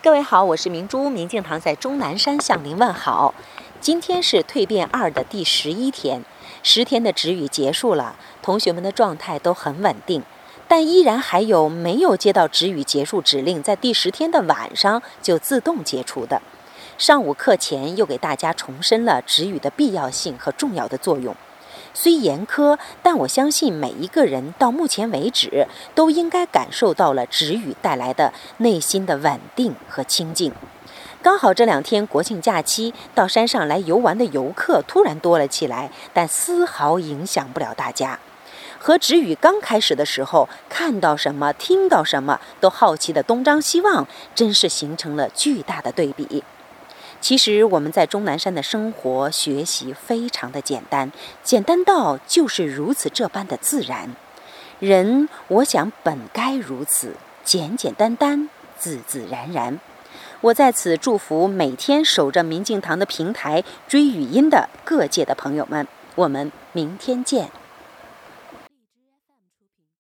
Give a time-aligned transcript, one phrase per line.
[0.00, 3.34] 各位好，我是明珠，明镜堂在终南山向您问好。
[3.80, 6.24] 今天是蜕变二的第十一天，
[6.62, 10.22] 十天的止语结束了，同学们的状态都很稳定，
[10.68, 16.40] 但依然还有没有接到止语结束指令，在第十天的晚上就自动解除的。
[16.96, 21.34] 上午课前又给大家重申了止语的必要性和重要的作用。
[22.00, 25.66] 虽严苛，但我相信每一个人到目前为止
[25.96, 30.52] 都应该感受到了止语带来的内心的稳定和清静。
[31.20, 38.20] 刚好这两天国庆假期，到山上来游玩的游客突然多了起来，但丝毫影响不了大家。
[38.78, 44.06] 和止语刚开始的时候，看到什么、听到什么都好奇的东张西望，
[44.36, 46.44] 真是形成了巨大的对比。
[47.20, 51.10] 其实我们在终南山的生活学习非常的简单，
[51.42, 54.14] 简单到就是如此这般的自然。
[54.78, 59.80] 人，我想本该如此，简简单单，自自然然。
[60.40, 67.50] 我在此祝福每天守着明镜堂的平台追语音的各界的朋友们，我们明天见。